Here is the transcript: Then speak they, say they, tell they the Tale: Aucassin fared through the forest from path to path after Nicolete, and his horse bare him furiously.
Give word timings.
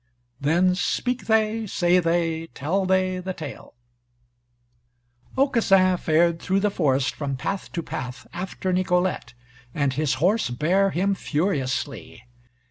Then 0.39 0.73
speak 0.73 1.27
they, 1.27 1.67
say 1.67 1.99
they, 1.99 2.47
tell 2.55 2.87
they 2.87 3.19
the 3.19 3.35
Tale: 3.35 3.75
Aucassin 5.37 5.95
fared 5.99 6.41
through 6.41 6.59
the 6.61 6.71
forest 6.71 7.13
from 7.13 7.35
path 7.37 7.71
to 7.73 7.83
path 7.83 8.25
after 8.33 8.73
Nicolete, 8.73 9.35
and 9.75 9.93
his 9.93 10.15
horse 10.15 10.49
bare 10.49 10.89
him 10.89 11.13
furiously. 11.13 12.23